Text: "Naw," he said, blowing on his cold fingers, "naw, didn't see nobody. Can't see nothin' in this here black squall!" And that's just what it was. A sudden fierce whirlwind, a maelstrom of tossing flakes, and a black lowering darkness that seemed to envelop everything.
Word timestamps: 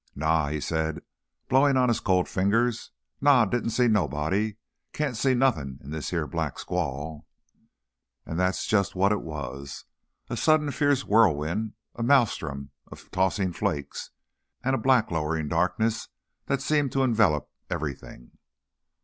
"Naw," 0.15 0.47
he 0.47 0.59
said, 0.59 1.03
blowing 1.47 1.77
on 1.77 1.87
his 1.87 1.99
cold 1.99 2.27
fingers, 2.27 2.89
"naw, 3.21 3.45
didn't 3.45 3.69
see 3.69 3.87
nobody. 3.87 4.55
Can't 4.93 5.15
see 5.15 5.35
nothin' 5.35 5.77
in 5.83 5.91
this 5.91 6.09
here 6.09 6.25
black 6.25 6.57
squall!" 6.57 7.27
And 8.25 8.39
that's 8.39 8.65
just 8.65 8.95
what 8.95 9.11
it 9.11 9.21
was. 9.21 9.85
A 10.27 10.35
sudden 10.35 10.71
fierce 10.71 11.05
whirlwind, 11.05 11.73
a 11.93 12.01
maelstrom 12.01 12.71
of 12.87 13.11
tossing 13.11 13.53
flakes, 13.53 14.09
and 14.63 14.73
a 14.73 14.79
black 14.79 15.11
lowering 15.11 15.47
darkness 15.49 16.07
that 16.47 16.63
seemed 16.63 16.91
to 16.93 17.03
envelop 17.03 17.51
everything. 17.69 18.31